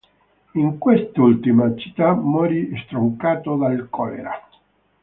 [0.55, 4.31] In quest'ultima città morì, stroncato dal colera.